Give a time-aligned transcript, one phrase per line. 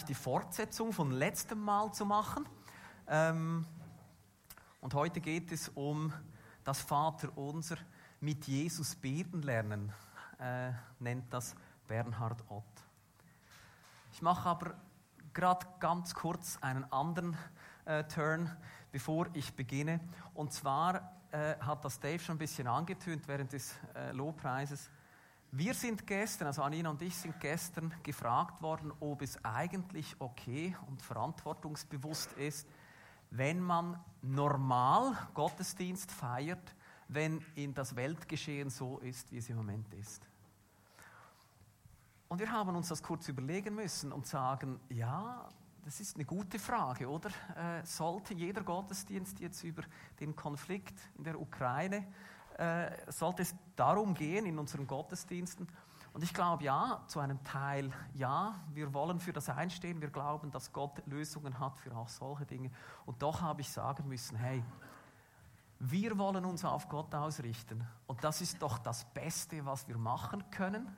[0.00, 2.46] gleich die Fortsetzung von letztem Mal zu machen.
[3.06, 3.66] Ähm,
[4.80, 6.12] und heute geht es um
[6.64, 7.76] das Vaterunser
[8.20, 9.92] mit Jesus beten lernen,
[10.38, 10.70] äh,
[11.00, 11.54] nennt das
[11.86, 12.64] Bernhard Ott.
[14.12, 14.74] Ich mache aber
[15.34, 17.36] gerade ganz kurz einen anderen
[17.84, 18.50] äh, Turn,
[18.92, 20.00] bevor ich beginne.
[20.32, 24.88] Und zwar äh, hat das Dave schon ein bisschen angetönt während des äh, Lobpreises.
[25.52, 30.76] Wir sind gestern, also Anina und ich sind gestern gefragt worden, ob es eigentlich okay
[30.86, 32.68] und verantwortungsbewusst ist,
[33.30, 36.76] wenn man normal Gottesdienst feiert,
[37.08, 40.22] wenn in das Weltgeschehen so ist, wie es im Moment ist.
[42.28, 45.48] Und wir haben uns das kurz überlegen müssen und sagen, ja,
[45.84, 47.30] das ist eine gute Frage, oder?
[47.56, 49.82] Äh, sollte jeder Gottesdienst jetzt über
[50.20, 52.06] den Konflikt in der Ukraine
[52.60, 55.66] äh, sollte es darum gehen in unseren Gottesdiensten.
[56.12, 60.50] Und ich glaube, ja, zu einem Teil ja, wir wollen für das einstehen, wir glauben,
[60.50, 62.70] dass Gott Lösungen hat für auch solche Dinge.
[63.06, 64.62] Und doch habe ich sagen müssen, hey,
[65.78, 67.82] wir wollen uns auf Gott ausrichten.
[68.06, 70.94] Und das ist doch das Beste, was wir machen können,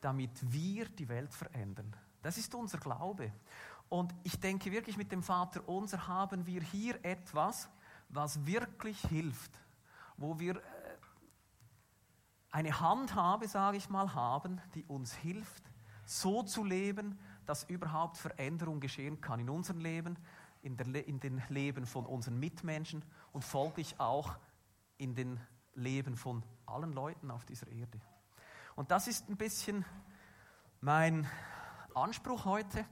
[0.00, 1.94] damit wir die Welt verändern.
[2.22, 3.30] Das ist unser Glaube.
[3.90, 7.68] Und ich denke wirklich, mit dem Vater unser haben wir hier etwas,
[8.08, 9.61] was wirklich hilft
[10.22, 10.60] wo wir äh,
[12.50, 15.64] eine Handhabe, sage ich mal, haben, die uns hilft,
[16.04, 20.16] so zu leben, dass überhaupt Veränderung geschehen kann in unserem Leben,
[20.62, 24.36] in, der, in den Leben von unseren Mitmenschen und folglich auch
[24.96, 25.40] in den
[25.74, 28.00] Leben von allen Leuten auf dieser Erde.
[28.76, 29.84] Und das ist ein bisschen
[30.80, 31.28] mein
[31.94, 32.84] Anspruch heute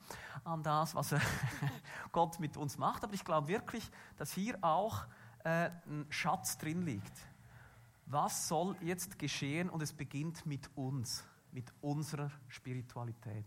[0.44, 1.15] an das, was
[2.12, 3.05] Gott mit uns macht.
[3.05, 5.06] Aber ich glaube wirklich, dass hier auch
[5.45, 7.12] äh, ein Schatz drin liegt.
[8.06, 9.71] Was soll jetzt geschehen?
[9.71, 13.47] Und es beginnt mit uns, mit unserer Spiritualität.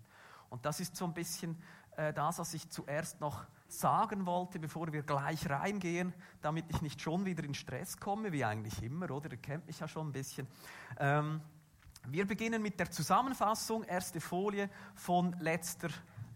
[0.50, 1.62] Und das ist so ein bisschen
[1.98, 7.02] äh, das, was ich zuerst noch sagen wollte, bevor wir gleich reingehen, damit ich nicht
[7.02, 9.32] schon wieder in Stress komme, wie eigentlich immer, oder?
[9.32, 10.48] Ihr kennt mich ja schon ein bisschen.
[11.00, 11.42] Ähm,
[12.08, 15.90] wir beginnen mit der Zusammenfassung, erste Folie von letzter,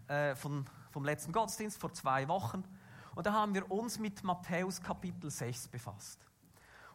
[0.08, 2.64] äh, von, vom letzten Gottesdienst vor zwei Wochen.
[3.18, 6.24] Und da haben wir uns mit Matthäus Kapitel 6 befasst.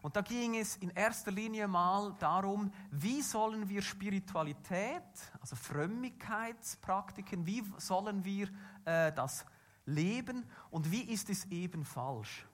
[0.02, 5.04] Und da ging es in erster Linie mal darum, wie sollen wir Spiritualität,
[5.42, 8.48] also Frömmigkeitspraktiken, wie sollen wir
[8.86, 9.46] äh, das
[9.86, 12.48] leben und wie ist es eben falsch.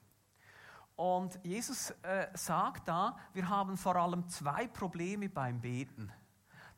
[0.96, 6.12] Und Jesus äh, sagt da, wir haben vor allem zwei Probleme beim Beten.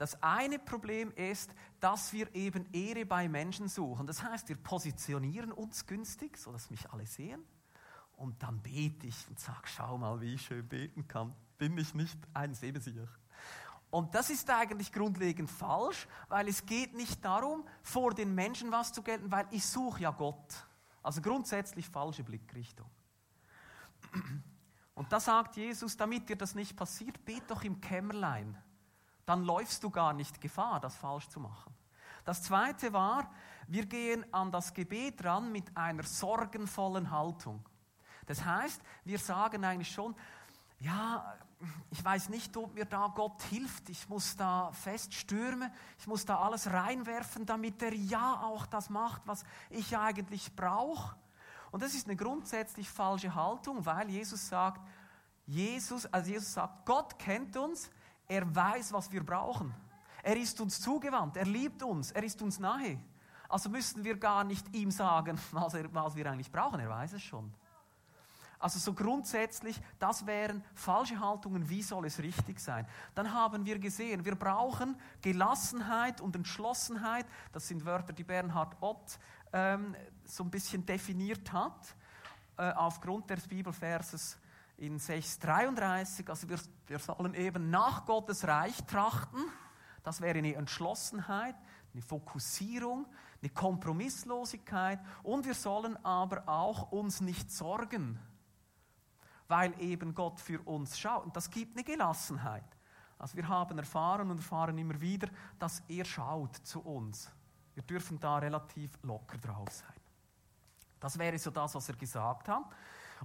[0.02, 4.04] Das eine Problem ist, dass wir eben Ehre bei Menschen suchen.
[4.04, 7.44] Das heißt, wir positionieren uns günstig, sodass mich alle sehen.
[8.16, 11.32] Und dann bete ich und sage, schau mal, wie ich schön beten kann.
[11.56, 13.06] Bin ich nicht ein Sebensicher?
[13.90, 18.92] Und das ist eigentlich grundlegend falsch, weil es geht nicht darum, vor den Menschen was
[18.92, 20.66] zu gelten, weil ich suche ja Gott.
[21.04, 22.90] Also grundsätzlich falsche Blickrichtung.
[24.96, 28.60] Und da sagt Jesus, damit dir das nicht passiert, bet doch im Kämmerlein
[29.32, 31.74] dann läufst du gar nicht Gefahr, das falsch zu machen.
[32.22, 33.30] Das zweite war,
[33.66, 37.66] wir gehen an das Gebet ran mit einer sorgenvollen Haltung.
[38.26, 40.14] Das heißt, wir sagen eigentlich schon,
[40.80, 41.34] ja,
[41.88, 43.88] ich weiß nicht, ob mir da Gott hilft.
[43.88, 45.72] Ich muss da fest stürmen.
[45.98, 51.16] Ich muss da alles reinwerfen, damit er ja auch das macht, was ich eigentlich brauche.
[51.70, 54.86] Und das ist eine grundsätzlich falsche Haltung, weil Jesus sagt,
[55.46, 57.90] Jesus, also Jesus sagt, Gott kennt uns,
[58.28, 59.74] er weiß, was wir brauchen.
[60.22, 62.98] Er ist uns zugewandt, er liebt uns, er ist uns nahe.
[63.48, 67.14] Also müssen wir gar nicht ihm sagen, was, er, was wir eigentlich brauchen, er weiß
[67.14, 67.52] es schon.
[68.62, 72.86] Also so grundsätzlich, das wären falsche Haltungen, wie soll es richtig sein?
[73.12, 77.26] Dann haben wir gesehen, wir brauchen Gelassenheit und Entschlossenheit.
[77.50, 79.18] Das sind Wörter, die Bernhard Ott
[79.52, 81.96] ähm, so ein bisschen definiert hat,
[82.56, 84.38] äh, aufgrund des Bibelverses
[84.82, 86.58] in 6,33, also wir,
[86.88, 89.38] wir sollen eben nach Gottes Reich trachten.
[90.02, 91.54] Das wäre eine Entschlossenheit,
[91.92, 93.06] eine Fokussierung,
[93.40, 94.98] eine Kompromisslosigkeit.
[95.22, 98.18] Und wir sollen aber auch uns nicht sorgen,
[99.46, 101.26] weil eben Gott für uns schaut.
[101.26, 102.64] Und das gibt eine Gelassenheit.
[103.20, 105.28] Also wir haben erfahren und erfahren immer wieder,
[105.60, 107.30] dass er schaut zu uns.
[107.74, 109.94] Wir dürfen da relativ locker drauf sein.
[110.98, 112.64] Das wäre so das, was er gesagt hat.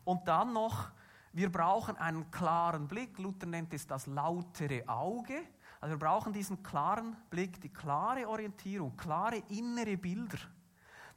[0.06, 0.92] Und dann noch
[1.38, 3.20] wir brauchen einen klaren Blick.
[3.20, 5.40] Luther nennt es das lautere Auge.
[5.80, 10.40] Also wir brauchen diesen klaren Blick, die klare Orientierung, klare innere Bilder,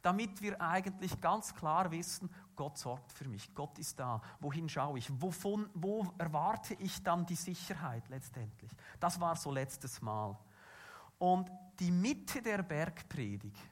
[0.02, 4.20] damit wir eigentlich ganz klar wissen, Gott sorgt für mich, Gott ist da.
[4.40, 5.10] Wohin schaue ich?
[5.22, 8.70] Wovon, wo erwarte ich dann die Sicherheit letztendlich?
[9.00, 10.36] Das war so letztes Mal.
[11.18, 13.69] Und die Mitte der Bergpredigt,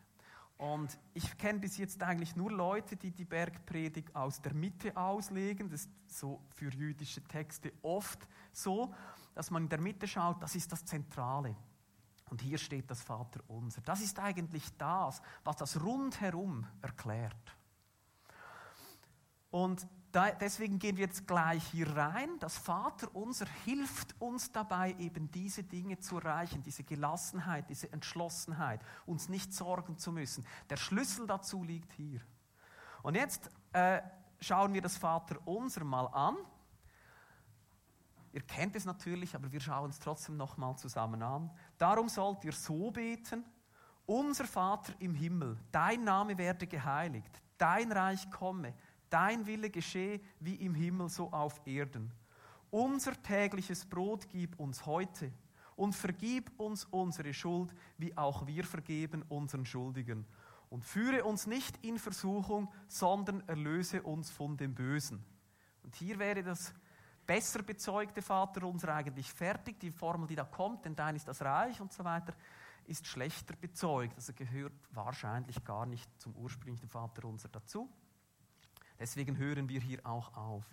[0.59, 5.71] Und ich kenne bis jetzt eigentlich nur Leute, die die Bergpredigt aus der Mitte auslegen.
[5.71, 8.93] Das ist so für jüdische Texte oft so,
[9.37, 11.55] dass man in der Mitte schaut, das ist das Zentrale.
[12.29, 13.81] Und hier steht das Vaterunser.
[13.83, 17.57] Das ist eigentlich das, was das rundherum erklärt.
[19.51, 22.39] Und deswegen gehen wir jetzt gleich hier rein.
[22.41, 29.29] Das Vaterunser hilft uns dabei, eben diese Dinge zu erreichen, diese Gelassenheit, diese Entschlossenheit, uns
[29.29, 30.47] nicht sorgen zu müssen.
[30.71, 32.21] Der Schlüssel dazu liegt hier.
[33.03, 34.01] Und jetzt äh,
[34.41, 36.37] schauen wir das Vaterunser mal an.
[38.33, 41.51] Ihr kennt es natürlich, aber wir schauen es trotzdem nochmal zusammen an.
[41.77, 43.45] Darum sollt ihr so beten,
[44.07, 48.75] unser Vater im Himmel, dein Name werde geheiligt, dein Reich komme,
[49.11, 52.13] dein Wille geschehe wie im Himmel so auf Erden.
[52.71, 55.33] Unser tägliches Brot gib uns heute
[55.77, 60.27] und vergib uns unsere Schuld, wie auch wir vergeben unseren Schuldigen.
[60.71, 65.25] Und führe uns nicht in Versuchung, sondern erlöse uns von dem Bösen.
[65.83, 66.75] Und hier wäre das
[67.27, 69.81] besser bezeugte Vater unser eigentlich fertig.
[69.81, 72.35] Die Formel, die da kommt, denn dein ist das Reich und so weiter,
[72.85, 74.17] ist schlechter bezeugt.
[74.17, 77.89] Also gehört wahrscheinlich gar nicht zum ursprünglichen Vater unser dazu.
[78.99, 80.65] Deswegen hören wir hier auch auf.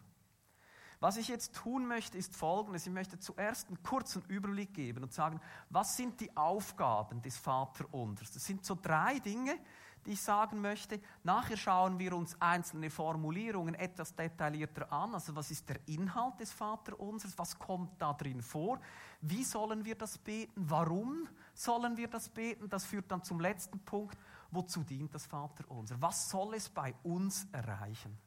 [1.00, 2.88] Was ich jetzt tun möchte, ist folgendes.
[2.88, 5.40] Ich möchte zuerst einen kurzen Überblick geben und sagen,
[5.70, 8.32] was sind die Aufgaben des Vaterunsers?
[8.32, 9.58] Das sind so drei Dinge,
[10.06, 11.00] die ich sagen möchte.
[11.24, 15.14] Nachher schauen wir uns einzelne Formulierungen etwas detaillierter an.
[15.14, 17.38] Also was ist der Inhalt des Vaterunsers?
[17.38, 18.80] Was kommt da drin vor?
[19.22, 20.54] Wie sollen wir das beten?
[20.56, 22.70] Warum sollen wir das beten?
[22.70, 24.18] Das führt dann zum letzten Punkt.
[24.56, 26.02] Wozu dient das Vaterunser?
[26.02, 28.18] Was soll es bei uns erreichen?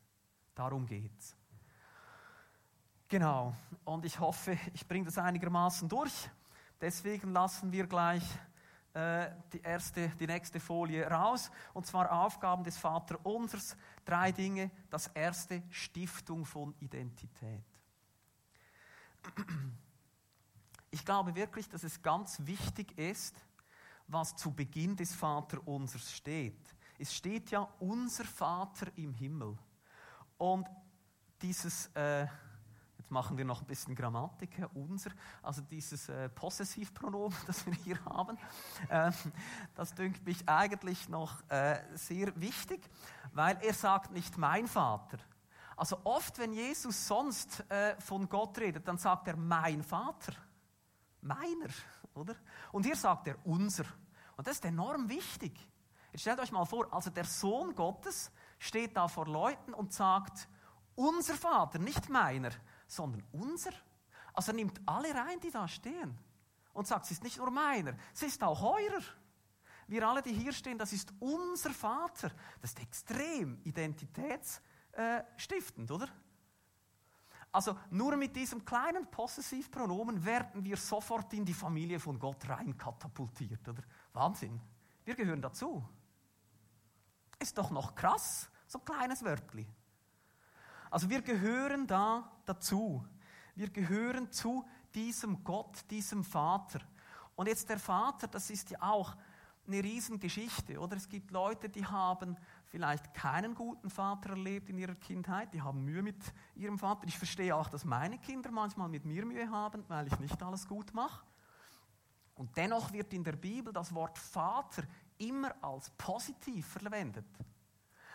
[0.54, 1.34] Darum geht's.
[3.08, 3.54] Genau.
[3.84, 6.28] Und ich hoffe, ich bringe das einigermaßen durch.
[6.80, 8.22] Deswegen lassen wir gleich
[8.92, 11.50] äh, die, erste, die nächste Folie raus.
[11.72, 13.76] Und zwar Aufgaben des Vaterunsers.
[14.04, 14.70] Drei Dinge.
[14.90, 17.64] Das erste, Stiftung von Identität.
[20.90, 23.34] Ich glaube wirklich, dass es ganz wichtig ist,
[24.08, 26.74] was zu Beginn des Vaterunsers steht.
[26.98, 29.56] Es steht ja unser Vater im Himmel.
[30.36, 30.66] Und
[31.40, 32.26] dieses äh,
[33.08, 35.12] Jetzt machen wir noch ein bisschen Grammatik, unser,
[35.42, 38.36] also dieses äh, Possessivpronomen, das wir hier haben.
[38.90, 39.12] Äh,
[39.74, 42.82] das dünkt mich eigentlich noch äh, sehr wichtig,
[43.32, 45.16] weil er sagt nicht mein Vater.
[45.74, 50.34] Also oft, wenn Jesus sonst äh, von Gott redet, dann sagt er mein Vater.
[51.22, 51.72] Meiner,
[52.18, 52.34] oder?
[52.72, 53.84] Und hier sagt er unser.
[54.36, 55.52] Und das ist enorm wichtig.
[56.12, 60.48] Jetzt stellt euch mal vor, also der Sohn Gottes steht da vor Leuten und sagt,
[60.94, 62.50] unser Vater, nicht meiner
[62.88, 63.70] sondern unser.
[64.32, 66.18] Also er nimmt alle rein, die da stehen
[66.72, 69.02] und sagt, es ist nicht nur meiner, es ist auch eurer.
[69.86, 72.30] Wir alle, die hier stehen, das ist unser Vater.
[72.60, 76.08] Das ist extrem identitätsstiftend, oder?
[77.50, 82.76] Also nur mit diesem kleinen Possessivpronomen werden wir sofort in die Familie von Gott rein
[82.76, 83.82] katapultiert, oder?
[84.12, 84.60] Wahnsinn.
[85.04, 85.82] Wir gehören dazu.
[87.38, 89.66] Ist doch noch krass, so ein kleines Wörtli.
[90.90, 93.04] Also wir gehören da dazu.
[93.54, 96.80] Wir gehören zu diesem Gott, diesem Vater.
[97.36, 99.16] Und jetzt der Vater, das ist ja auch
[99.66, 100.96] eine Riesengeschichte, oder?
[100.96, 102.36] Es gibt Leute, die haben
[102.68, 106.22] vielleicht keinen guten Vater erlebt in ihrer Kindheit, die haben Mühe mit
[106.54, 107.06] ihrem Vater.
[107.06, 110.68] Ich verstehe auch, dass meine Kinder manchmal mit mir Mühe haben, weil ich nicht alles
[110.68, 111.24] gut mache.
[112.34, 114.84] Und dennoch wird in der Bibel das Wort Vater
[115.18, 117.26] immer als positiv verwendet.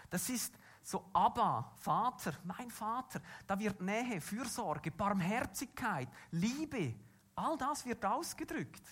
[0.09, 6.93] Das ist so Abba, Vater, mein Vater, da wird Nähe, Fürsorge, Barmherzigkeit, Liebe,
[7.35, 8.83] all das wird ausgedrückt.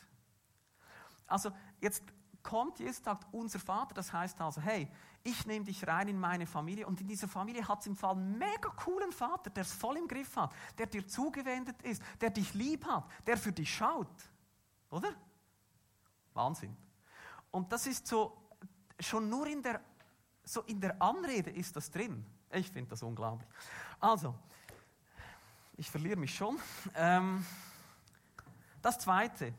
[1.28, 2.04] Also jetzt
[2.44, 4.88] kommt Jesus sagt, unser Vater, das heißt also, hey,
[5.24, 8.16] ich nehme dich rein in meine Familie und in dieser Familie hat es im Fall
[8.16, 12.32] einen mega coolen Vater, der es voll im Griff hat, der dir zugewendet ist, der
[12.32, 14.08] dich lieb hat, der für dich schaut.
[14.90, 15.14] Oder?
[16.34, 16.76] Wahnsinn.
[17.52, 18.36] Und das ist so,
[19.00, 19.82] schon nur in der
[20.44, 22.26] so in der Anrede ist das drin.
[22.52, 23.48] Ich finde das unglaublich.
[24.00, 24.36] Also,
[25.78, 26.60] ich verliere mich schon.
[26.96, 27.46] Ähm,
[28.82, 29.54] das Zweite.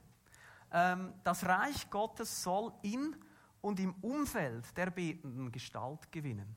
[0.72, 3.14] Ähm, das Reich Gottes soll in
[3.60, 6.56] und im Umfeld der Betenden Gestalt gewinnen.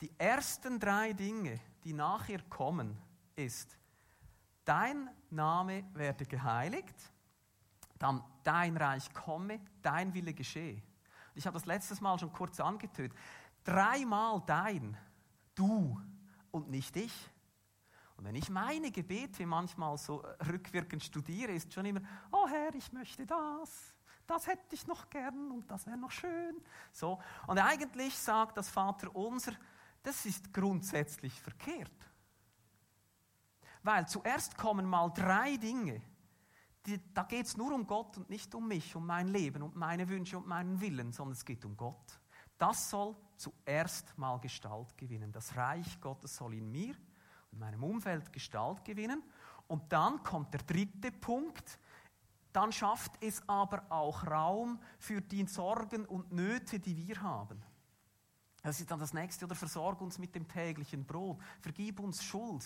[0.00, 2.98] Die ersten drei Dinge, die nachher kommen,
[3.36, 3.78] ist,
[4.64, 7.12] dein Name werde geheiligt,
[7.98, 10.82] dann dein Reich komme, dein Wille geschehe.
[11.34, 13.16] Ich habe das letztes Mal schon kurz angetötet.
[13.64, 14.96] Dreimal dein,
[15.54, 16.00] du
[16.50, 17.30] und nicht ich.
[18.22, 22.92] Und wenn ich meine Gebete manchmal so rückwirkend studiere, ist schon immer, oh Herr, ich
[22.92, 23.92] möchte das.
[24.28, 26.62] das hätte ich noch gern und das wäre noch schön.
[26.92, 27.18] So.
[27.48, 29.54] Und eigentlich sagt das Vater unser,
[30.04, 31.90] das ist grundsätzlich verkehrt.
[33.82, 36.00] Weil zuerst kommen mal drei Dinge.
[36.86, 39.74] Die, da geht es nur um Gott und nicht um mich, um mein Leben und
[39.74, 42.20] meine Wünsche und meinen Willen, sondern es geht um Gott.
[42.56, 45.32] Das soll zuerst mal Gestalt gewinnen.
[45.32, 46.94] Das Reich Gottes soll in mir
[47.52, 49.22] und meinem Umfeld Gestalt gewinnen.
[49.68, 51.78] Und dann kommt der dritte Punkt.
[52.52, 57.62] Dann schafft es aber auch Raum für die Sorgen und Nöte, die wir haben.
[58.62, 59.44] Das ist dann das nächste.
[59.44, 61.38] Oder versorg uns mit dem täglichen Brot.
[61.60, 62.64] Vergib uns Schuld.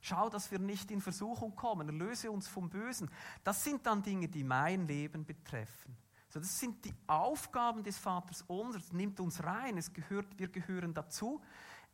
[0.00, 1.88] Schau, dass wir nicht in Versuchung kommen.
[1.88, 3.10] Erlöse uns vom Bösen.
[3.42, 5.96] Das sind dann Dinge, die mein Leben betreffen.
[6.28, 8.92] So, das sind die Aufgaben des Vaters unseres.
[8.92, 9.78] Nimmt uns rein.
[9.78, 11.40] Es gehört, wir gehören dazu.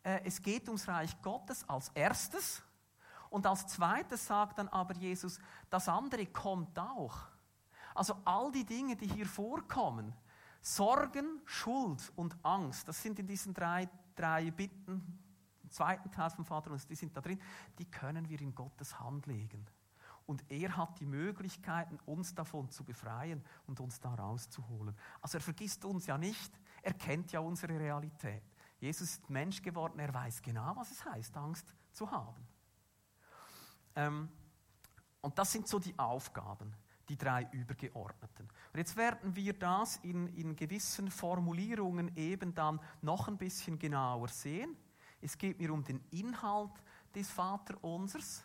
[0.03, 2.63] Äh, es geht ums Reich Gottes als erstes.
[3.29, 5.39] Und als zweites sagt dann aber Jesus,
[5.69, 7.17] das andere kommt auch.
[7.95, 10.15] Also all die Dinge, die hier vorkommen,
[10.63, 15.19] Sorgen, Schuld und Angst, das sind in diesen drei, drei Bitten,
[15.63, 17.41] im zweiten Teil vom Vater und die sind da drin,
[17.79, 19.67] die können wir in Gottes Hand legen.
[20.27, 24.95] Und er hat die Möglichkeiten, uns davon zu befreien und uns da rauszuholen.
[25.21, 26.53] Also er vergisst uns ja nicht,
[26.83, 28.43] er kennt ja unsere Realität.
[28.81, 32.47] Jesus ist Mensch geworden, er weiß genau, was es heißt, Angst zu haben.
[33.95, 34.29] Ähm,
[35.21, 36.75] und das sind so die Aufgaben
[37.11, 38.49] die drei übergeordneten.
[38.73, 44.29] Und jetzt werden wir das in, in gewissen Formulierungen eben dann noch ein bisschen genauer
[44.29, 44.77] sehen.
[45.21, 46.71] Es geht mir um den Inhalt
[47.15, 48.45] des Vaterunsers.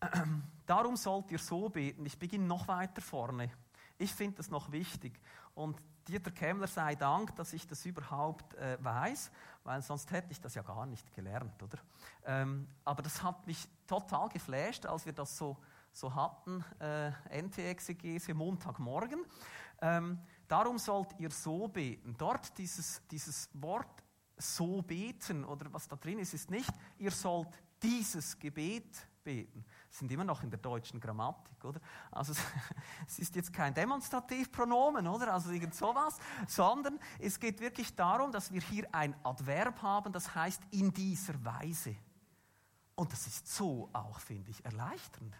[0.66, 2.04] Darum sollt ihr so beten.
[2.04, 3.50] Ich beginne noch weiter vorne.
[3.96, 5.20] Ich finde das noch wichtig.
[5.54, 5.80] Und
[6.10, 9.30] Dieter Kemmler sei Dank, dass ich das überhaupt äh, weiß,
[9.64, 11.78] weil sonst hätte ich das ja gar nicht gelernt, oder?
[12.24, 15.56] Ähm, aber das hat mich total geflasht, als wir das so
[15.92, 17.10] so hatten, äh,
[17.42, 19.24] NT-Exegese Montagmorgen.
[19.82, 22.14] Ähm, darum sollt ihr so beten.
[22.18, 24.02] Dort dieses, dieses Wort
[24.36, 27.48] so beten oder was da drin ist, ist nicht, ihr sollt
[27.82, 29.64] dieses Gebet beten.
[29.90, 31.80] Sind immer noch in der deutschen Grammatik, oder?
[32.12, 32.32] Also
[33.06, 35.34] es ist jetzt kein Demonstrativpronomen, oder?
[35.34, 36.16] Also irgend sowas,
[36.46, 41.44] sondern es geht wirklich darum, dass wir hier ein Adverb haben, das heißt in dieser
[41.44, 41.96] Weise.
[42.94, 45.34] Und das ist so auch, finde ich, erleichternd.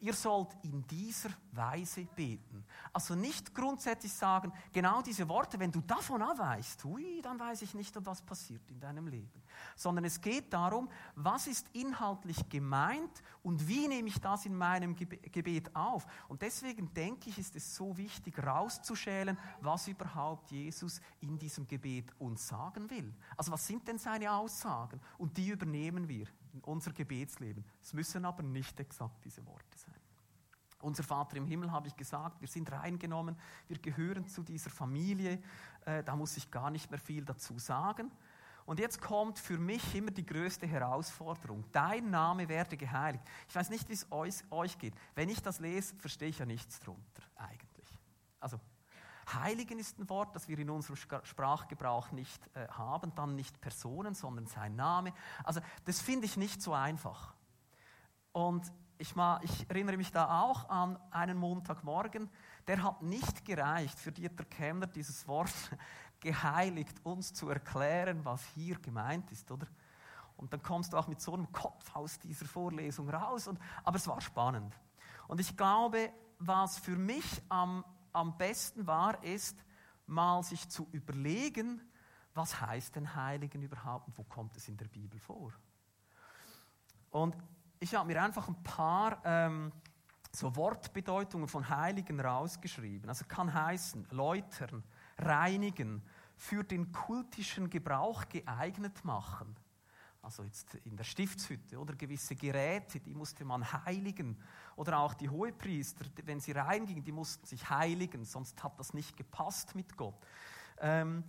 [0.00, 2.64] Ihr sollt in dieser Weise beten.
[2.92, 7.74] Also nicht grundsätzlich sagen, genau diese Worte, wenn du davon abweichst, hui, dann weiß ich
[7.74, 9.42] nicht, was passiert in deinem Leben.
[9.74, 14.94] Sondern es geht darum, was ist inhaltlich gemeint und wie nehme ich das in meinem
[14.94, 16.06] Gebet auf.
[16.28, 22.12] Und deswegen denke ich, ist es so wichtig, rauszuschälen, was überhaupt Jesus in diesem Gebet
[22.20, 23.12] uns sagen will.
[23.36, 25.00] Also was sind denn seine Aussagen?
[25.18, 26.26] Und die übernehmen wir
[26.58, 27.64] in unser Gebetsleben.
[27.80, 29.94] Es müssen aber nicht exakt diese Worte sein.
[30.80, 33.36] Unser Vater im Himmel, habe ich gesagt, wir sind reingenommen,
[33.66, 35.42] wir gehören zu dieser Familie,
[35.84, 38.10] äh, da muss ich gar nicht mehr viel dazu sagen.
[38.64, 41.64] Und jetzt kommt für mich immer die größte Herausforderung.
[41.72, 43.24] Dein Name werde geheiligt.
[43.48, 44.94] Ich weiß nicht, wie es euch, euch geht.
[45.14, 47.94] Wenn ich das lese, verstehe ich ja nichts drunter eigentlich.
[48.38, 48.60] Also
[49.34, 54.14] Heiligen ist ein Wort, das wir in unserem Sprachgebrauch nicht äh, haben, dann nicht Personen,
[54.14, 55.12] sondern sein Name.
[55.44, 57.34] Also das finde ich nicht so einfach.
[58.32, 62.28] Und ich, mal, ich, erinnere mich da auch an einen Montagmorgen,
[62.66, 65.52] der hat nicht gereicht für Dieter Kemmler, dieses Wort
[66.20, 69.66] geheiligt, uns zu erklären, was hier gemeint ist, oder?
[70.36, 73.48] Und dann kommst du auch mit so einem Kopf aus dieser Vorlesung raus.
[73.48, 74.72] Und, aber es war spannend.
[75.26, 79.56] Und ich glaube, was für mich am am besten war, ist,
[80.06, 81.82] mal sich zu überlegen,
[82.34, 85.52] was heißt denn Heiligen überhaupt und wo kommt es in der Bibel vor?
[87.10, 87.36] Und
[87.80, 89.72] ich habe mir einfach ein paar ähm,
[90.32, 93.08] so Wortbedeutungen von Heiligen rausgeschrieben.
[93.08, 94.84] Also kann heißen, läutern,
[95.18, 96.02] reinigen,
[96.36, 99.56] für den kultischen Gebrauch geeignet machen.
[100.20, 104.36] Also jetzt in der Stiftshütte oder gewisse Geräte, die musste man heiligen.
[104.76, 109.16] Oder auch die Hohepriester, wenn sie reingingen, die mussten sich heiligen, sonst hat das nicht
[109.16, 110.18] gepasst mit Gott.
[110.80, 111.24] Ähm,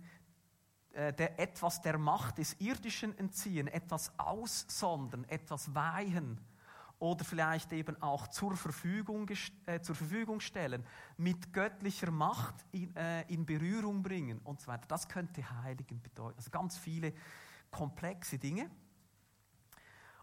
[0.92, 6.40] äh, der, etwas der Macht des Irdischen entziehen, etwas aussondern, etwas weihen
[6.98, 9.28] oder vielleicht eben auch zur Verfügung,
[9.66, 10.84] äh, zur Verfügung stellen,
[11.16, 14.86] mit göttlicher Macht in, äh, in Berührung bringen und so weiter.
[14.88, 16.36] Das könnte Heiligen bedeuten.
[16.36, 17.14] Also ganz viele
[17.70, 18.70] komplexe Dinge.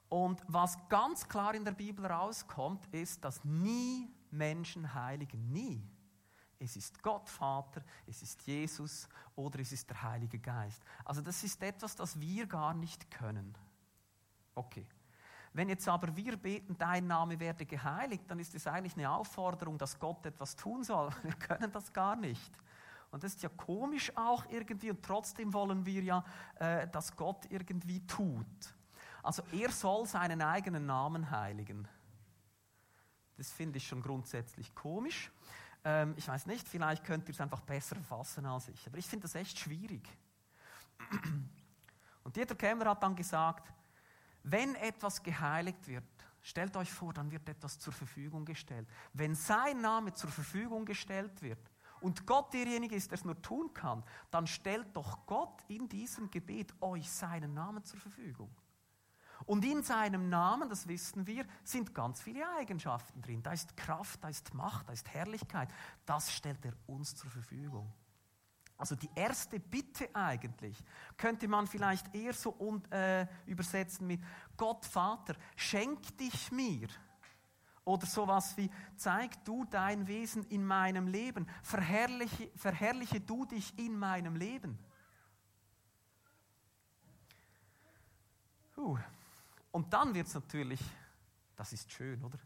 [0.09, 5.51] Und was ganz klar in der Bibel rauskommt, ist, dass nie Menschen heiligen.
[5.51, 5.83] Nie.
[6.59, 10.81] Es ist Gott Vater, es ist Jesus oder es ist der Heilige Geist.
[11.05, 13.55] Also das ist etwas, das wir gar nicht können.
[14.55, 14.87] Okay.
[15.53, 19.77] Wenn jetzt aber wir beten, dein Name werde geheiligt, dann ist es eigentlich eine Aufforderung,
[19.77, 21.09] dass Gott etwas tun soll.
[21.23, 22.51] Wir können das gar nicht.
[23.11, 27.45] Und das ist ja komisch auch irgendwie und trotzdem wollen wir ja, äh, dass Gott
[27.49, 28.45] irgendwie tut.
[29.23, 31.87] Also er soll seinen eigenen Namen heiligen.
[33.37, 35.31] Das finde ich schon grundsätzlich komisch.
[35.83, 39.07] Ähm, ich weiß nicht, vielleicht könnt ihr es einfach besser fassen als ich, aber ich
[39.07, 40.07] finde das echt schwierig.
[42.23, 43.71] Und Dieter Kämmer hat dann gesagt,
[44.43, 46.03] wenn etwas geheiligt wird,
[46.41, 48.87] stellt euch vor, dann wird etwas zur Verfügung gestellt.
[49.13, 51.59] Wenn sein Name zur Verfügung gestellt wird
[52.01, 56.29] und Gott derjenige ist, der es nur tun kann, dann stellt doch Gott in diesem
[56.29, 58.49] Gebet euch seinen Namen zur Verfügung.
[59.45, 63.43] Und in seinem Namen, das wissen wir, sind ganz viele Eigenschaften drin.
[63.43, 65.69] Da ist Kraft, da ist Macht, da ist Herrlichkeit.
[66.05, 67.93] Das stellt er uns zur Verfügung.
[68.77, 70.83] Also die erste Bitte eigentlich
[71.17, 74.21] könnte man vielleicht eher so und, äh, übersetzen mit
[74.55, 76.87] Gott Vater, schenk dich mir.
[77.87, 83.97] Oder sowas wie, zeig du dein Wesen in meinem Leben, verherrliche, verherrliche du dich in
[83.97, 84.77] meinem Leben.
[88.75, 88.97] Uh.
[89.71, 90.81] Und dann wird es natürlich,
[91.55, 92.37] das ist schön, oder?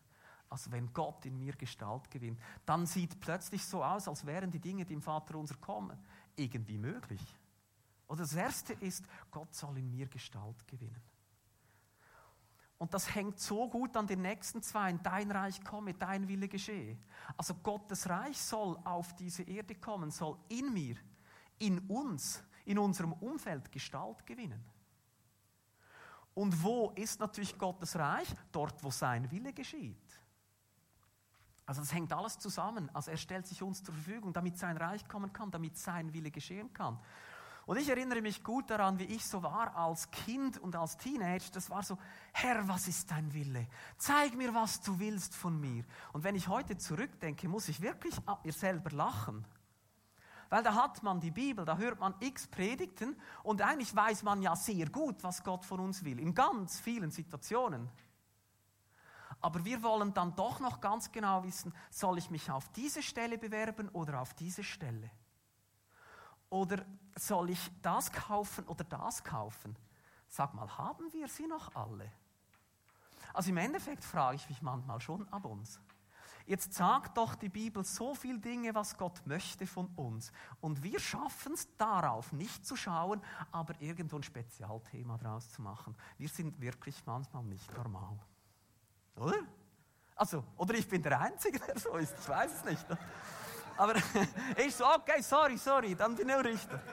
[0.47, 4.59] Also wenn Gott in mir Gestalt gewinnt, dann sieht plötzlich so aus, als wären die
[4.59, 5.97] Dinge, die im Vater unser kommen,
[6.35, 7.35] irgendwie möglich.
[8.07, 11.01] Oder das Erste ist, Gott soll in mir Gestalt gewinnen.
[12.81, 14.91] Und das hängt so gut an den nächsten zwei.
[14.93, 16.97] Dein Reich komme, dein Wille geschehe.
[17.37, 20.95] Also Gottes Reich soll auf diese Erde kommen, soll in mir,
[21.59, 24.65] in uns, in unserem Umfeld Gestalt gewinnen.
[26.33, 28.33] Und wo ist natürlich Gottes Reich?
[28.51, 30.19] Dort, wo sein Wille geschieht.
[31.67, 32.89] Also das hängt alles zusammen.
[32.95, 36.31] Also er stellt sich uns zur Verfügung, damit sein Reich kommen kann, damit sein Wille
[36.31, 36.97] geschehen kann.
[37.71, 41.51] Und ich erinnere mich gut daran, wie ich so war als Kind und als Teenager.
[41.53, 41.97] Das war so,
[42.33, 43.65] Herr, was ist dein Wille?
[43.97, 45.85] Zeig mir, was du willst von mir.
[46.11, 49.47] Und wenn ich heute zurückdenke, muss ich wirklich ab mir selber lachen.
[50.49, 54.41] Weil da hat man die Bibel, da hört man x Predigten und eigentlich weiß man
[54.41, 57.89] ja sehr gut, was Gott von uns will, in ganz vielen Situationen.
[59.39, 63.37] Aber wir wollen dann doch noch ganz genau wissen, soll ich mich auf diese Stelle
[63.37, 65.09] bewerben oder auf diese Stelle?
[66.51, 66.85] Oder
[67.15, 69.75] soll ich das kaufen oder das kaufen?
[70.27, 72.11] Sag mal, haben wir sie noch alle?
[73.33, 75.79] Also im Endeffekt frage ich mich manchmal schon ab uns.
[76.45, 80.33] Jetzt sagt doch die Bibel so viele Dinge, was Gott möchte von uns.
[80.59, 83.21] Und wir schaffen es darauf nicht zu schauen,
[83.53, 85.95] aber irgendwo ein Spezialthema draus zu machen.
[86.17, 88.19] Wir sind wirklich manchmal nicht normal.
[89.15, 89.37] Oder?
[90.17, 92.85] Also, oder ich bin der Einzige, der so ist, ich weiß es nicht.
[93.81, 93.95] Aber
[94.63, 96.79] ich so, okay, sorry, sorry, dann bin ich Richter.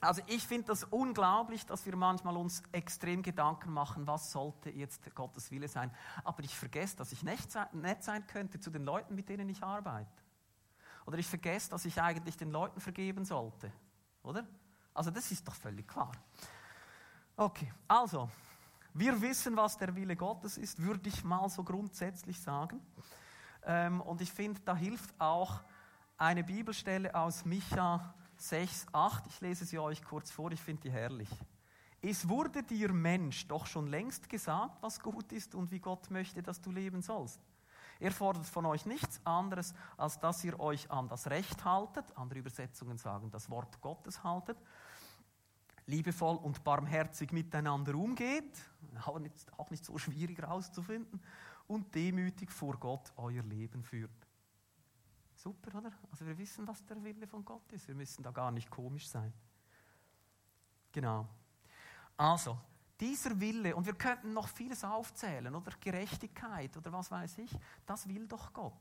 [0.00, 5.12] Also ich finde das unglaublich, dass wir manchmal uns extrem Gedanken machen, was sollte jetzt
[5.14, 5.92] Gottes Wille sein.
[6.22, 10.22] Aber ich vergesse, dass ich nett sein könnte zu den Leuten, mit denen ich arbeite.
[11.04, 13.72] Oder ich vergesse, dass ich eigentlich den Leuten vergeben sollte.
[14.22, 14.46] Oder?
[14.94, 16.12] Also das ist doch völlig klar.
[17.36, 18.30] Okay, also,
[18.94, 22.80] wir wissen, was der Wille Gottes ist, würde ich mal so grundsätzlich sagen.
[23.68, 25.60] Ähm, und ich finde, da hilft auch
[26.16, 29.26] eine Bibelstelle aus Micha 6, 8.
[29.28, 31.28] Ich lese sie euch kurz vor, ich finde die herrlich.
[32.00, 36.42] Es wurde dir Mensch doch schon längst gesagt, was gut ist und wie Gott möchte,
[36.42, 37.40] dass du leben sollst.
[38.00, 42.38] Er fordert von euch nichts anderes, als dass ihr euch an das Recht haltet, andere
[42.38, 44.56] Übersetzungen sagen, das Wort Gottes haltet,
[45.86, 48.56] liebevoll und barmherzig miteinander umgeht,
[49.20, 51.20] nicht, auch nicht so schwierig herauszufinden,
[51.68, 54.10] und demütig vor Gott euer Leben führt.
[55.34, 55.92] Super, oder?
[56.10, 57.86] Also wir wissen, was der Wille von Gott ist.
[57.86, 59.32] Wir müssen da gar nicht komisch sein.
[60.90, 61.28] Genau.
[62.16, 62.58] Also,
[62.98, 68.08] dieser Wille, und wir könnten noch vieles aufzählen, oder Gerechtigkeit oder was weiß ich, das
[68.08, 68.72] will doch Gott.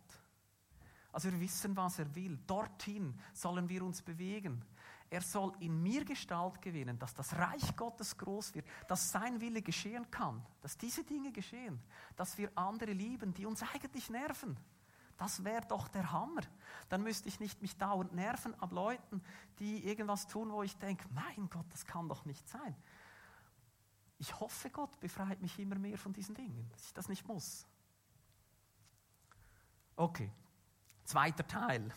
[1.12, 2.38] Also wir wissen, was er will.
[2.48, 4.64] Dorthin sollen wir uns bewegen.
[5.10, 9.62] Er soll in mir Gestalt gewinnen, dass das Reich Gottes groß wird, dass sein Wille
[9.62, 11.80] geschehen kann, dass diese Dinge geschehen,
[12.16, 14.58] dass wir andere lieben, die uns eigentlich nerven,
[15.18, 16.42] das wäre doch der Hammer.
[16.90, 19.22] Dann müsste ich nicht mich dauernd nerven ab Leuten,
[19.60, 22.76] die irgendwas tun, wo ich denke, mein Gott, das kann doch nicht sein.
[24.20, 27.66] Ich hoffe, Gott befreit mich immer mehr von diesen Dingen, dass ich das nicht muss.
[29.96, 30.32] Okay,
[31.04, 31.92] zweiter Teil.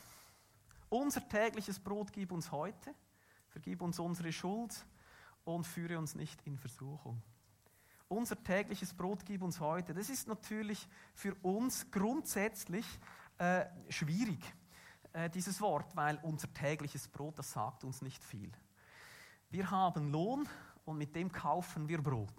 [0.91, 2.95] Unser tägliches Brot gib uns heute,
[3.49, 4.85] vergib uns unsere Schuld
[5.45, 7.23] und führe uns nicht in Versuchung
[8.11, 9.95] unser tägliches Brot gib uns heute.
[9.95, 12.85] Das ist natürlich für uns grundsätzlich
[13.39, 14.41] äh, schwierig,
[15.13, 18.51] äh, dieses Wort, weil unser tägliches Brot, das sagt uns nicht viel.
[19.49, 20.49] Wir haben Lohn
[20.85, 22.35] und mit dem kaufen wir Brot.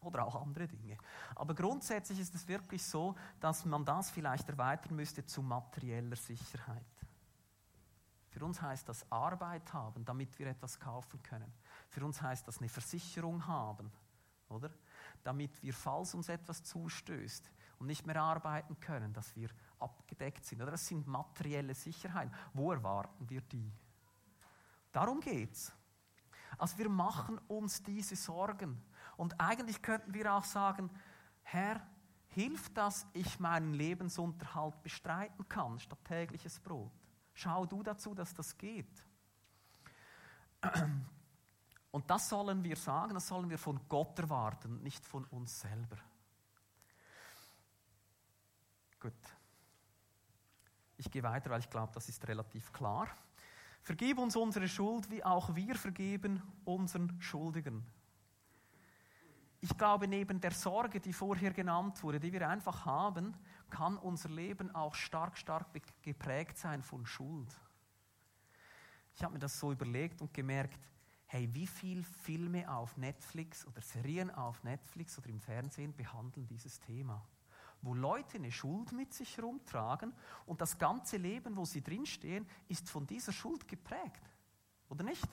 [0.00, 0.96] oder auch andere Dinge.
[1.36, 7.01] Aber grundsätzlich ist es wirklich so, dass man das vielleicht erweitern müsste zu materieller Sicherheit.
[8.32, 11.52] Für uns heißt das Arbeit haben, damit wir etwas kaufen können.
[11.90, 13.92] Für uns heißt das eine Versicherung haben,
[14.48, 14.70] oder?
[15.22, 20.62] Damit wir, falls uns etwas zustößt und nicht mehr arbeiten können, dass wir abgedeckt sind.
[20.62, 22.34] Oder das sind materielle Sicherheiten.
[22.54, 23.70] Wo erwarten wir die?
[24.92, 25.70] Darum geht's.
[26.56, 28.82] Also wir machen uns diese Sorgen.
[29.18, 30.88] Und eigentlich könnten wir auch sagen,
[31.42, 31.86] Herr,
[32.28, 36.92] hilf, dass ich meinen Lebensunterhalt bestreiten kann, statt tägliches Brot.
[37.34, 39.04] Schau du dazu, dass das geht.
[41.90, 45.98] Und das sollen wir sagen, das sollen wir von Gott erwarten, nicht von uns selber.
[48.98, 49.12] Gut.
[50.96, 53.08] Ich gehe weiter, weil ich glaube, das ist relativ klar.
[53.82, 57.84] Vergib uns unsere Schuld, wie auch wir vergeben unseren Schuldigen.
[59.60, 63.34] Ich glaube, neben der Sorge, die vorher genannt wurde, die wir einfach haben,
[63.72, 65.66] kann unser Leben auch stark, stark
[66.02, 67.48] geprägt sein von Schuld.
[69.14, 70.78] Ich habe mir das so überlegt und gemerkt,
[71.24, 76.78] hey, wie viele Filme auf Netflix oder Serien auf Netflix oder im Fernsehen behandeln dieses
[76.80, 77.26] Thema?
[77.80, 80.12] Wo Leute eine Schuld mit sich herumtragen
[80.44, 84.22] und das ganze Leben, wo sie drinstehen, ist von dieser Schuld geprägt.
[84.90, 85.28] Oder nicht?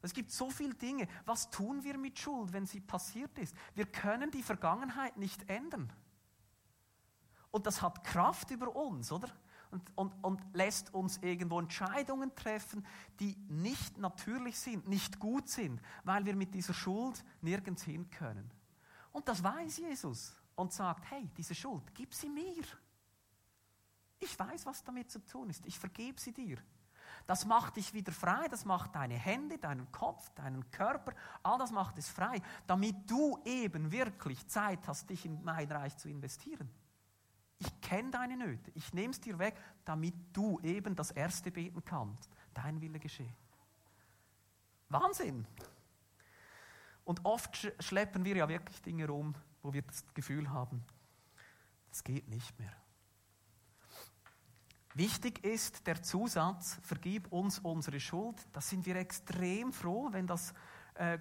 [0.00, 1.08] Es gibt so viele Dinge.
[1.24, 3.56] Was tun wir mit Schuld, wenn sie passiert ist?
[3.74, 5.92] Wir können die Vergangenheit nicht ändern.
[7.52, 9.28] Und das hat Kraft über uns, oder?
[9.70, 12.84] Und, und, und lässt uns irgendwo Entscheidungen treffen,
[13.20, 18.50] die nicht natürlich sind, nicht gut sind, weil wir mit dieser Schuld nirgends hin können.
[19.12, 22.64] Und das weiß Jesus und sagt, hey, diese Schuld, gib sie mir.
[24.18, 25.64] Ich weiß, was damit zu tun ist.
[25.66, 26.58] Ich vergebe sie dir.
[27.26, 31.12] Das macht dich wieder frei, das macht deine Hände, deinen Kopf, deinen Körper,
[31.42, 35.96] all das macht es frei, damit du eben wirklich Zeit hast, dich in mein Reich
[35.96, 36.68] zu investieren.
[37.64, 41.84] Ich kenne deine Nöte, ich nehme es dir weg, damit du eben das Erste beten
[41.84, 42.28] kannst.
[42.54, 43.32] Dein Wille geschehe.
[44.88, 45.46] Wahnsinn!
[47.04, 50.84] Und oft schleppen wir ja wirklich Dinge rum, wo wir das Gefühl haben,
[51.90, 52.74] das geht nicht mehr.
[54.94, 58.44] Wichtig ist der Zusatz, vergib uns unsere Schuld.
[58.52, 60.52] Da sind wir extrem froh, wenn das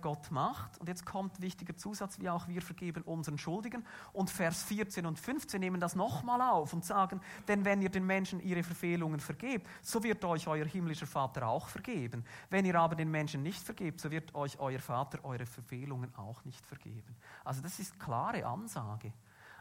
[0.02, 0.78] Gott macht.
[0.80, 3.86] Und jetzt kommt wichtiger Zusatz, wie auch wir vergeben unseren Schuldigen.
[4.12, 8.06] Und Vers 14 und 15 nehmen das nochmal auf und sagen, denn wenn ihr den
[8.06, 12.26] Menschen ihre Verfehlungen vergebt, so wird euch euer himmlischer Vater auch vergeben.
[12.50, 16.44] Wenn ihr aber den Menschen nicht vergebt, so wird euch euer Vater eure Verfehlungen auch
[16.44, 17.16] nicht vergeben.
[17.46, 19.14] Also das ist klare Ansage.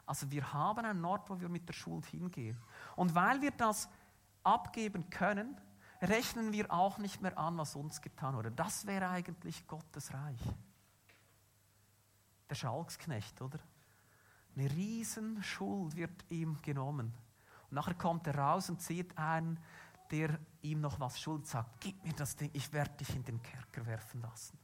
[0.06, 2.58] Also wir haben einen Ort, wo wir mit der Schuld hingehen.
[2.96, 3.88] Und weil wir das
[4.42, 5.56] abgeben können,
[6.02, 8.50] rechnen wir auch nicht mehr an, was uns getan wurde.
[8.50, 10.40] Das wäre eigentlich Gottes Reich.
[12.48, 13.58] Der Schalksknecht, oder?
[14.56, 17.12] Eine Riesenschuld wird ihm genommen.
[17.70, 19.58] Und nachher kommt er raus und sieht einen,
[20.10, 21.80] der ihm noch was schuld sagt.
[21.80, 24.58] Gib mir das Ding, ich werde dich in den Kerker werfen lassen.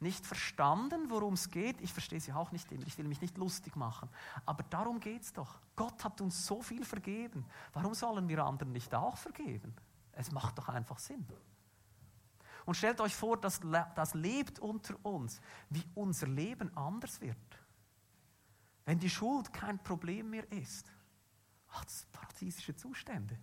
[0.00, 1.80] Nicht verstanden, worum es geht.
[1.80, 2.86] Ich verstehe sie auch nicht immer.
[2.86, 4.08] Ich will mich nicht lustig machen.
[4.46, 5.58] Aber darum geht es doch.
[5.76, 7.44] Gott hat uns so viel vergeben.
[7.74, 9.74] Warum sollen wir anderen nicht auch vergeben?
[10.20, 11.26] Es macht doch einfach Sinn.
[12.66, 13.60] Und stellt euch vor, dass
[13.94, 17.38] das lebt unter uns, wie unser Leben anders wird.
[18.84, 20.92] Wenn die Schuld kein Problem mehr ist.
[21.70, 23.38] Ach, das paradiesische Zustände.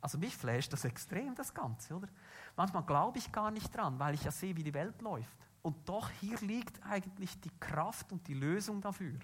[0.00, 2.08] Also mich flasht das extrem, das Ganze, oder?
[2.56, 5.38] Manchmal glaube ich gar nicht dran, weil ich ja sehe, wie die Welt läuft.
[5.62, 9.20] Und doch hier liegt eigentlich die Kraft und die Lösung dafür.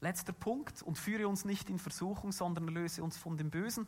[0.00, 3.86] Letzter Punkt, und führe uns nicht in Versuchung, sondern löse uns von dem Bösen.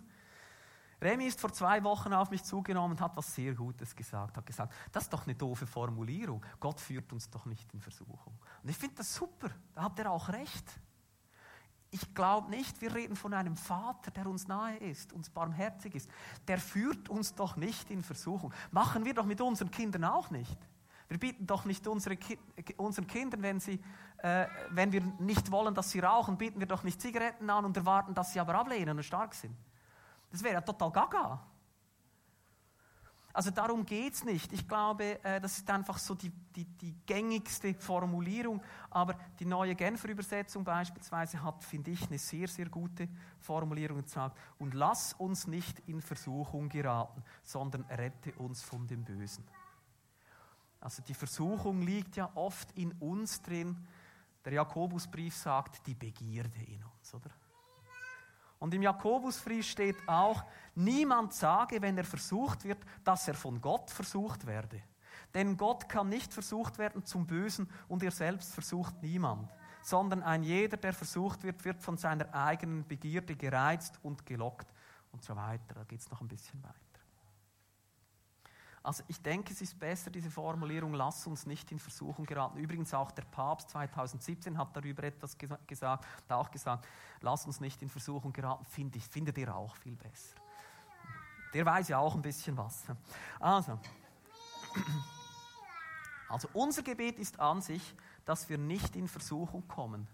[1.03, 4.37] Remy ist vor zwei Wochen auf mich zugenommen und hat was sehr Gutes gesagt.
[4.37, 6.45] Hat gesagt, das ist doch eine doofe Formulierung.
[6.59, 8.39] Gott führt uns doch nicht in Versuchung.
[8.63, 9.51] Und ich finde das super.
[9.75, 10.79] Da hat er auch recht.
[11.91, 16.11] Ich glaube nicht, wir reden von einem Vater, der uns nahe ist, uns barmherzig ist.
[16.47, 18.53] Der führt uns doch nicht in Versuchung.
[18.71, 20.59] Machen wir doch mit unseren Kindern auch nicht.
[21.11, 22.39] Wir bieten doch nicht unsere Ki
[22.77, 23.81] unseren Kindern, wenn, sie,
[24.19, 27.77] äh, wenn wir nicht wollen, dass sie rauchen, bieten wir doch nicht Zigaretten an und
[27.77, 29.57] erwarten, dass sie aber ablehnen und stark sind.
[30.31, 31.45] Das wäre ja total gaga.
[33.33, 34.53] Also darum geht es nicht.
[34.53, 38.63] Ich glaube, äh, das ist einfach so die, die, die gängigste Formulierung.
[38.89, 43.09] Aber die neue Genfer Übersetzung beispielsweise hat, finde ich, eine sehr, sehr gute
[43.41, 49.05] Formulierung und sagt, und lass uns nicht in Versuchung geraten, sondern rette uns von dem
[49.05, 49.45] Bösen.
[50.81, 53.77] Also die Versuchung liegt ja oft in uns drin.
[54.45, 57.31] Der Jakobusbrief sagt, die Begierde in uns, oder?
[58.59, 63.91] Und im Jakobusbrief steht auch, niemand sage, wenn er versucht wird, dass er von Gott
[63.91, 64.83] versucht werde.
[65.35, 69.51] Denn Gott kann nicht versucht werden zum Bösen und er selbst versucht niemand,
[69.83, 74.69] sondern ein jeder, der versucht wird, wird von seiner eigenen Begierde gereizt und gelockt
[75.13, 75.75] und so weiter.
[75.75, 76.90] Da geht es noch ein bisschen weiter.
[78.83, 82.59] Also ich denke, es ist besser, diese Formulierung, lass uns nicht in Versuchung geraten.
[82.59, 86.87] Übrigens auch der Papst 2017 hat darüber etwas gesagt, hat auch gesagt,
[87.21, 90.37] lass uns nicht in Versuchung geraten, finde ich, findet ihr auch viel besser.
[91.53, 92.85] Der weiß ja auch ein bisschen was.
[93.39, 93.79] Also,
[96.29, 100.07] also unser Gebet ist an sich, dass wir nicht in Versuchung kommen.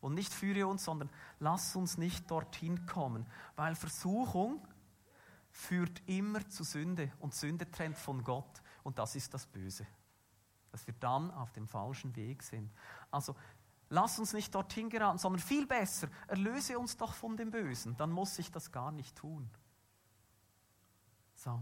[0.00, 1.10] Und nicht führe uns, sondern
[1.40, 3.26] lass uns nicht dorthin kommen.
[3.56, 4.66] Weil Versuchung
[5.50, 9.86] führt immer zu Sünde und Sünde trennt von Gott und das ist das Böse.
[10.70, 12.72] Dass wir dann auf dem falschen Weg sind.
[13.10, 13.34] Also
[13.88, 18.10] lass uns nicht dorthin geraten, sondern viel besser, erlöse uns doch von dem Bösen, dann
[18.10, 19.50] muss ich das gar nicht tun.
[21.34, 21.60] So.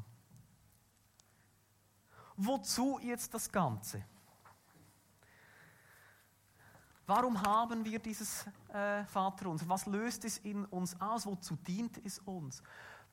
[2.36, 4.04] Wozu jetzt das Ganze?
[7.08, 9.66] Warum haben wir dieses äh, Vaterunser?
[9.66, 11.24] Was löst es in uns aus?
[11.24, 12.62] Wozu dient es uns?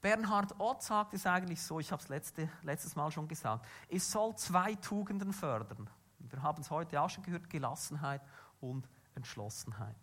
[0.05, 4.11] Bernhard Ott sagt es eigentlich so, ich habe es letzte, letztes Mal schon gesagt, es
[4.11, 5.89] soll zwei Tugenden fördern.
[6.19, 8.21] Wir haben es heute auch schon gehört, Gelassenheit
[8.61, 9.95] und Entschlossenheit.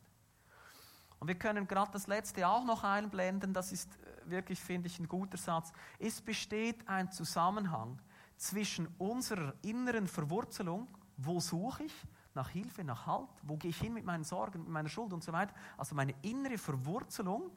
[1.21, 4.99] Und wir können gerade das letzte auch noch einblenden, das ist äh, wirklich, finde ich,
[4.99, 5.73] ein guter Satz.
[6.01, 8.03] Es besteht ein Zusammenhang
[8.37, 11.95] zwischen unserer inneren Verwurzelung, wo suche ich
[12.35, 15.23] nach Hilfe, nach Halt, wo gehe ich hin mit meinen Sorgen, mit meiner Schuld und
[15.23, 17.53] so weiter, also meine innere Verwurzelung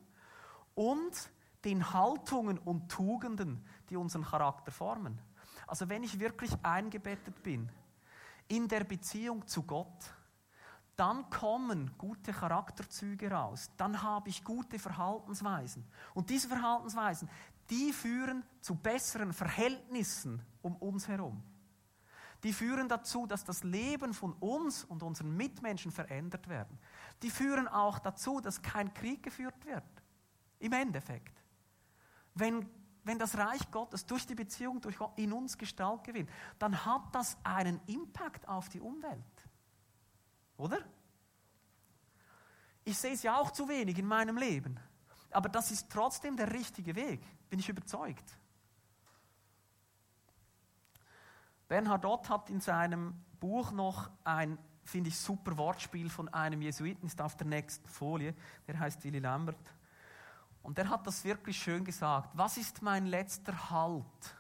[0.76, 1.32] und
[1.66, 5.20] den Haltungen und Tugenden, die unseren Charakter formen.
[5.68, 7.70] Also wenn ich wirklich eingebettet bin
[8.48, 10.14] in der Beziehung zu Gott,
[10.96, 15.86] dann kommen gute Charakterzüge raus, dann habe ich gute Verhaltensweisen.
[16.14, 17.28] Und diese Verhaltensweisen,
[17.70, 21.44] die führen zu besseren Verhältnissen um uns herum.
[22.44, 26.78] Die führen dazu, dass das Leben von uns und unseren Mitmenschen verändert werden.
[27.24, 29.84] Die führen auch dazu, dass kein Krieg geführt wird.
[30.60, 31.35] Im Endeffekt.
[32.36, 32.70] Wenn,
[33.04, 37.14] wenn das Reich Gottes durch die Beziehung durch Gott in uns Gestalt gewinnt, dann hat
[37.14, 39.24] das einen Impact auf die Umwelt.
[40.58, 40.80] Oder?
[42.84, 44.80] Ich sehe es ja auch zu wenig in meinem Leben.
[45.32, 48.38] Aber das ist trotzdem der richtige Weg, bin ich überzeugt.
[51.68, 57.08] Bernhard Ott hat in seinem Buch noch ein, finde ich, super Wortspiel von einem Jesuiten,
[57.08, 58.36] ist auf der nächsten Folie,
[58.68, 59.74] der heißt Willy Lambert.
[60.66, 62.32] Und er hat das wirklich schön gesagt.
[62.34, 64.36] Was ist mein letzter Halt?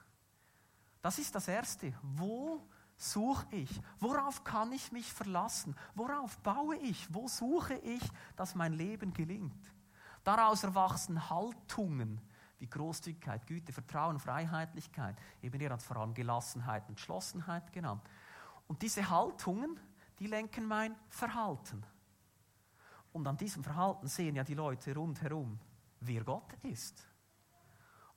[0.99, 1.93] Das ist das Erste.
[2.01, 3.69] Wo suche ich?
[3.99, 5.75] Worauf kann ich mich verlassen?
[5.93, 7.13] Worauf baue ich?
[7.13, 8.01] Wo suche ich,
[8.35, 9.71] dass mein Leben gelingt?
[10.23, 12.19] Daraus erwachsen Haltungen
[12.57, 15.15] wie Großzügigkeit, Güte, Vertrauen, Freiheitlichkeit.
[15.43, 18.01] Eben er hat vor allem Gelassenheit Entschlossenheit genannt.
[18.67, 19.79] Und diese Haltungen,
[20.17, 21.85] die lenken mein Verhalten.
[23.13, 25.59] Und an diesem Verhalten sehen ja die Leute rundherum,
[26.07, 27.07] wer Gott ist.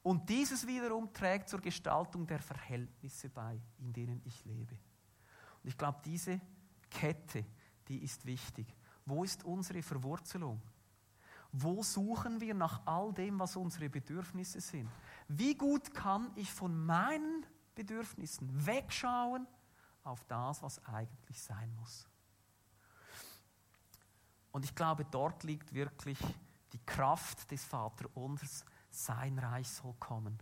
[0.02, 4.74] Und dieses wiederum trägt zur Gestaltung der Verhältnisse bei, in denen ich lebe.
[5.62, 6.40] Und ich glaube, diese
[6.90, 7.44] Kette,
[7.88, 8.74] die ist wichtig.
[9.04, 10.62] Wo ist unsere Verwurzelung?
[11.52, 14.88] Wo suchen wir nach all dem, was unsere Bedürfnisse sind?
[15.28, 19.46] Wie gut kann ich von meinen Bedürfnissen wegschauen
[20.04, 22.06] auf das, was eigentlich sein muss?
[24.52, 26.18] Und ich glaube, dort liegt wirklich
[26.72, 30.38] die Kraft des Vaterunsers, sein Reich soll kommen.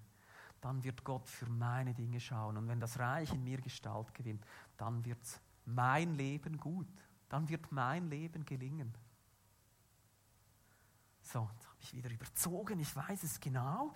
[0.61, 2.57] Dann wird Gott für meine Dinge schauen.
[2.57, 4.45] Und wenn das Reich in mir Gestalt gewinnt,
[4.77, 5.21] dann wird
[5.65, 6.89] mein Leben gut.
[7.29, 8.95] Dann wird mein Leben gelingen.
[11.23, 13.93] So, jetzt habe ich wieder überzogen, ich weiß es genau.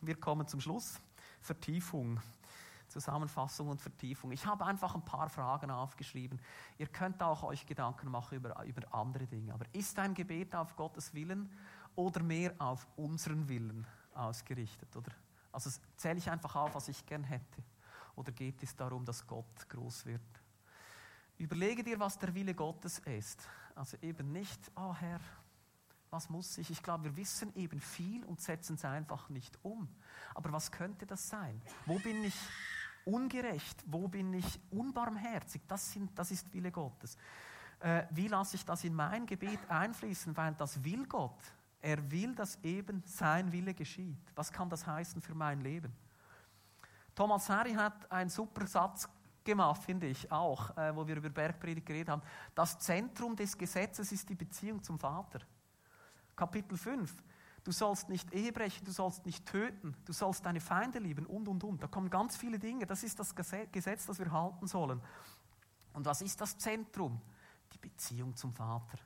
[0.00, 0.98] Wir kommen zum Schluss.
[1.40, 2.20] Vertiefung.
[2.92, 4.32] Zusammenfassung und Vertiefung.
[4.32, 6.40] Ich habe einfach ein paar Fragen aufgeschrieben.
[6.78, 9.54] Ihr könnt auch euch Gedanken machen über, über andere Dinge.
[9.54, 11.50] Aber ist ein Gebet auf Gottes Willen
[11.94, 14.94] oder mehr auf unseren Willen ausgerichtet?
[14.96, 15.12] Oder?
[15.50, 17.62] Also zähle ich einfach auf, was ich gern hätte.
[18.16, 20.20] Oder geht es darum, dass Gott groß wird?
[21.38, 23.48] Überlege dir, was der Wille Gottes ist.
[23.74, 25.20] Also eben nicht, oh Herr,
[26.12, 26.70] was muss ich?
[26.70, 29.88] Ich glaube, wir wissen eben viel und setzen es einfach nicht um.
[30.34, 31.60] Aber was könnte das sein?
[31.86, 32.34] Wo bin ich
[33.04, 33.82] ungerecht?
[33.86, 35.62] Wo bin ich unbarmherzig?
[35.66, 37.16] Das, sind, das ist Wille Gottes.
[37.80, 40.36] Äh, wie lasse ich das in mein Gebet einfließen?
[40.36, 41.38] Weil das will Gott.
[41.80, 44.32] Er will, dass eben sein Wille geschieht.
[44.34, 45.92] Was kann das heißen für mein Leben?
[47.14, 49.08] Thomas Harry hat einen super Satz
[49.44, 52.22] gemacht, finde ich auch, äh, wo wir über Bergpredigt geredet haben.
[52.54, 55.40] Das Zentrum des Gesetzes ist die Beziehung zum Vater.
[56.36, 57.14] Kapitel 5.
[57.64, 61.46] Du sollst nicht Ehe brechen, du sollst nicht töten, du sollst deine Feinde lieben und,
[61.46, 61.82] und, und.
[61.82, 62.86] Da kommen ganz viele Dinge.
[62.86, 65.00] Das ist das Gesetz, das wir halten sollen.
[65.92, 67.20] Und was ist das Zentrum?
[67.72, 68.98] Die Beziehung zum Vater.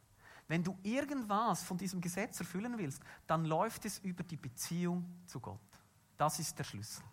[0.48, 5.40] Wenn du irgendwas von diesem Gesetz erfüllen willst, dann läuft es über die Beziehung zu
[5.40, 5.60] Gott.
[6.16, 7.04] Das ist der Schlüssel.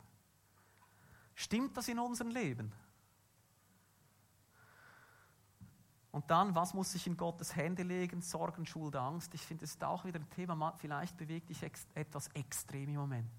[1.36, 2.72] Stimmt das in unserem Leben?
[6.13, 8.21] Und dann, was muss ich in Gottes Hände legen?
[8.21, 9.34] Sorgen, Schuld, Angst.
[9.34, 12.97] Ich finde, es ist auch wieder ein Thema, vielleicht bewegt dich ex etwas extrem im
[12.97, 13.32] Moment.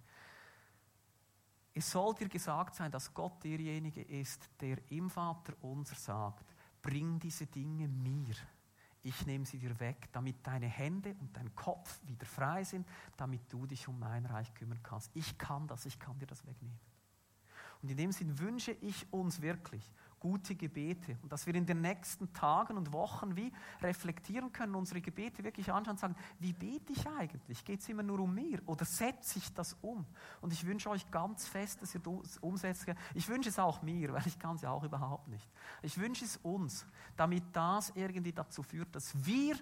[1.73, 7.21] Es soll dir gesagt sein, dass Gott derjenige ist, der im Vater unser sagt, bring
[7.21, 8.35] diese Dinge mir.
[9.05, 13.53] Ich nehme sie dir weg, damit deine Hände und dein Kopf wieder frei sind, damit
[13.53, 15.13] du dich um mein Reich kümmern kannst.
[15.15, 16.81] Ich kann das, ich kann dir das wegnehmen.
[17.83, 19.93] Und in dem Sinn wünsche ich uns wirklich,
[20.25, 21.19] gute Gebete.
[21.23, 25.71] Und dass wir in den nächsten Tagen und Wochen wie reflektieren können, unsere Gebete wirklich
[25.71, 27.63] anschauen und sagen, wie bete ich eigentlich?
[27.63, 30.07] Geht es immer nur um mir oder setze ich das um?
[30.41, 32.87] Und ich wünsche euch ganz fest, dass ihr das umsetzt.
[33.13, 35.47] Ich wünsche es auch mir, weil ich kann es ja auch überhaupt nicht.
[35.83, 36.87] Ich wünsche es uns,
[37.19, 39.57] damit das irgendwie dazu führt, dass wir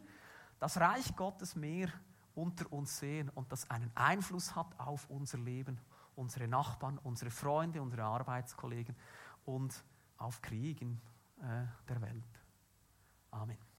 [0.61, 1.88] das Reich Gottes mehr
[2.37, 5.81] unter uns sehen und das einen Einfluss hat auf unser Leben,
[6.14, 8.94] unsere Nachbarn, unsere Freunde, unsere Arbeitskollegen
[9.44, 9.85] und
[10.23, 11.01] auf Krieg in
[11.41, 12.41] äh, der Welt.
[13.31, 13.72] Amen.